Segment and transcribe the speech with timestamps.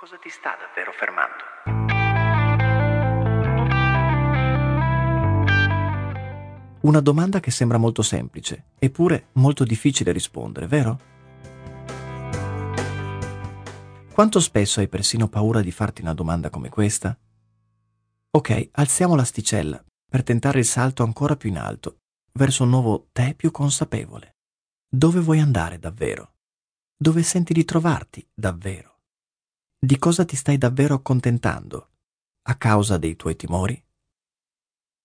[0.00, 1.44] Cosa ti sta davvero fermando?
[6.80, 11.00] Una domanda che sembra molto semplice, eppure molto difficile rispondere, vero?
[14.10, 17.14] Quanto spesso hai persino paura di farti una domanda come questa?
[18.30, 21.98] Ok, alziamo l'asticella per tentare il salto ancora più in alto,
[22.32, 24.36] verso un nuovo te più consapevole.
[24.88, 26.36] Dove vuoi andare davvero?
[26.96, 28.89] Dove senti di trovarti davvero?
[29.82, 31.88] Di cosa ti stai davvero accontentando
[32.42, 33.82] a causa dei tuoi timori?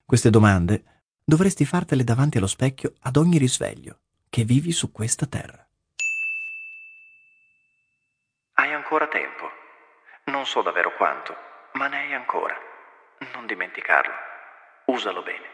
[0.04, 5.66] Queste domande dovresti fartele davanti allo specchio ad ogni risveglio che vivi su questa terra.
[8.56, 9.48] Hai ancora tempo.
[10.26, 11.34] Non so davvero quanto,
[11.76, 12.56] ma ne hai ancora.
[13.34, 14.12] Non dimenticarlo.
[14.88, 15.54] Usalo bene.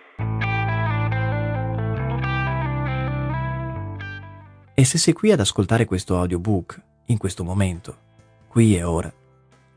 [4.73, 8.09] E se sei qui ad ascoltare questo audiobook, in questo momento,
[8.51, 9.09] qui e ora,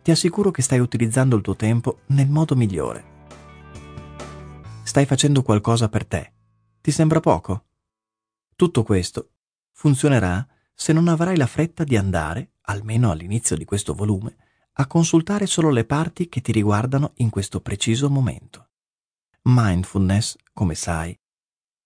[0.02, 3.12] ti assicuro che stai utilizzando il tuo tempo nel modo migliore.
[4.82, 6.32] Stai facendo qualcosa per te.
[6.80, 7.66] Ti sembra poco?
[8.56, 9.30] Tutto questo
[9.70, 10.44] funzionerà
[10.74, 14.34] se non avrai la fretta di andare, almeno all'inizio di questo volume,
[14.72, 18.70] a consultare solo le parti che ti riguardano in questo preciso momento.
[19.42, 21.16] Mindfulness, come sai,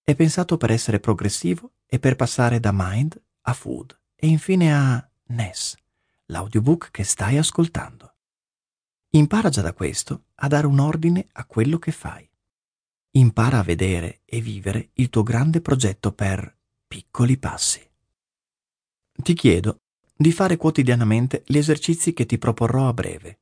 [0.03, 5.07] è pensato per essere progressivo e per passare da mind a food e infine a
[5.27, 5.77] ness
[6.31, 8.15] l'audiobook che stai ascoltando.
[9.11, 12.29] Impara già da questo a dare un ordine a quello che fai.
[13.13, 16.57] Impara a vedere e vivere il tuo grande progetto per
[16.87, 17.87] piccoli passi.
[19.13, 19.81] Ti chiedo
[20.15, 23.41] di fare quotidianamente gli esercizi che ti proporrò a breve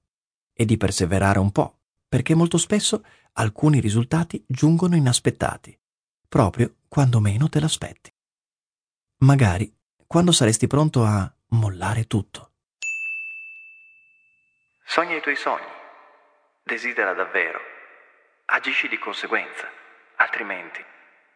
[0.53, 5.77] e di perseverare un po', perché molto spesso alcuni risultati giungono inaspettati,
[6.29, 8.15] proprio quando meno te l'aspetti.
[9.19, 9.75] Magari
[10.07, 12.53] quando saresti pronto a mollare tutto.
[14.89, 15.67] Sogna i tuoi sogni,
[16.63, 17.59] desidera davvero,
[18.47, 19.67] agisci di conseguenza,
[20.15, 20.81] altrimenti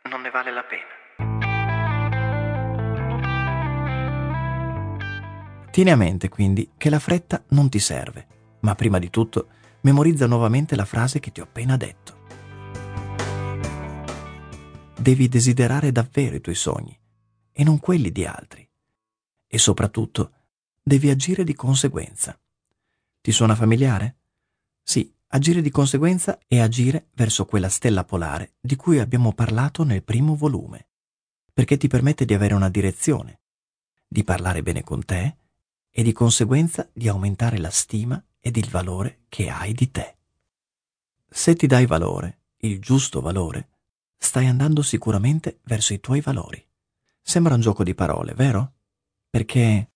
[0.04, 0.98] non ne vale la pena.
[5.72, 8.26] Tieni a mente quindi che la fretta non ti serve,
[8.60, 9.48] ma prima di tutto
[9.80, 12.18] memorizza nuovamente la frase che ti ho appena detto.
[14.96, 16.96] Devi desiderare davvero i tuoi sogni
[17.50, 18.66] e non quelli di altri.
[19.48, 20.34] E soprattutto
[20.80, 22.38] devi agire di conseguenza.
[23.22, 24.16] Ti suona familiare?
[24.82, 30.02] Sì, agire di conseguenza è agire verso quella stella polare di cui abbiamo parlato nel
[30.02, 30.88] primo volume,
[31.52, 33.40] perché ti permette di avere una direzione,
[34.08, 35.36] di parlare bene con te
[35.90, 40.16] e di conseguenza di aumentare la stima ed il valore che hai di te.
[41.28, 43.68] Se ti dai valore, il giusto valore,
[44.16, 46.66] stai andando sicuramente verso i tuoi valori.
[47.20, 48.72] Sembra un gioco di parole, vero?
[49.28, 49.92] Perché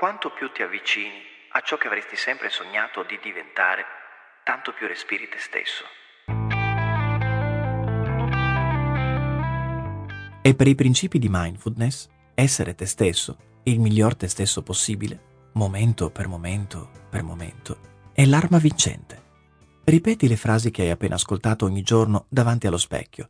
[0.00, 1.20] quanto più ti avvicini
[1.52, 3.84] a ciò che avresti sempre sognato di diventare,
[4.44, 5.84] tanto più respiri te stesso.
[10.40, 16.08] E per i principi di mindfulness, essere te stesso, il miglior te stesso possibile, momento
[16.08, 19.22] per momento per momento, è l'arma vincente.
[19.84, 23.28] Ripeti le frasi che hai appena ascoltato ogni giorno davanti allo specchio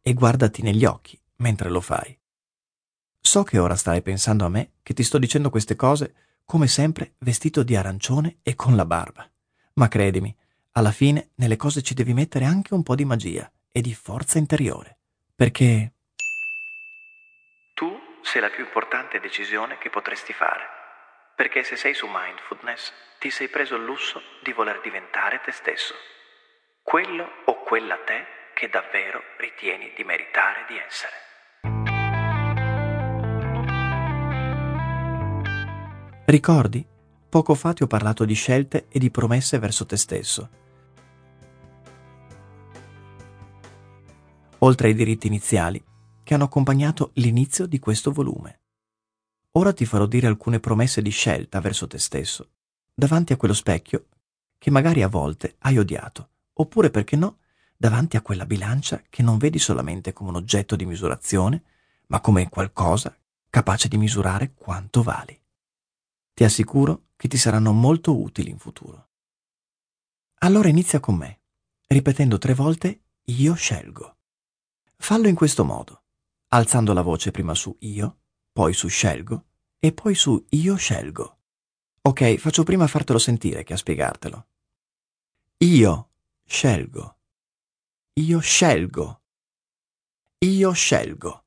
[0.00, 2.18] e guardati negli occhi mentre lo fai.
[3.32, 7.14] So che ora stai pensando a me che ti sto dicendo queste cose come sempre
[7.20, 9.26] vestito di arancione e con la barba.
[9.76, 10.36] Ma credimi,
[10.72, 14.36] alla fine nelle cose ci devi mettere anche un po' di magia e di forza
[14.36, 14.98] interiore.
[15.34, 15.92] Perché...
[17.72, 20.66] Tu sei la più importante decisione che potresti fare.
[21.34, 25.94] Perché se sei su mindfulness, ti sei preso il lusso di voler diventare te stesso.
[26.82, 31.31] Quello o quella te che davvero ritieni di meritare di essere.
[36.32, 36.82] Ricordi?
[37.28, 40.48] Poco fa ti ho parlato di scelte e di promesse verso te stesso.
[44.60, 45.84] Oltre ai diritti iniziali,
[46.22, 48.60] che hanno accompagnato l'inizio di questo volume.
[49.58, 52.48] Ora ti farò dire alcune promesse di scelta verso te stesso,
[52.94, 54.06] davanti a quello specchio
[54.56, 57.40] che magari a volte hai odiato, oppure perché no,
[57.76, 61.62] davanti a quella bilancia che non vedi solamente come un oggetto di misurazione,
[62.06, 63.14] ma come qualcosa
[63.50, 65.38] capace di misurare quanto vali.
[66.34, 69.10] Ti assicuro che ti saranno molto utili in futuro.
[70.40, 71.42] Allora inizia con me,
[71.86, 74.16] ripetendo tre volte io scelgo.
[74.96, 76.04] Fallo in questo modo,
[76.48, 78.20] alzando la voce prima su io,
[78.52, 79.46] poi su scelgo
[79.78, 81.38] e poi su io scelgo.
[82.02, 84.48] Ok, faccio prima a fartelo sentire che a spiegartelo.
[85.58, 86.10] Io
[86.44, 87.18] scelgo.
[88.14, 89.22] Io scelgo.
[90.38, 91.44] Io scelgo.